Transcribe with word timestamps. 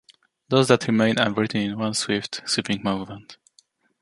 Those 0.49 0.69
that 0.69 0.87
remain 0.87 1.19
are 1.19 1.31
written 1.31 1.61
in 1.61 1.77
one 1.77 1.93
swift, 1.93 2.41
sweeping 2.49 2.81
movement. 2.83 3.37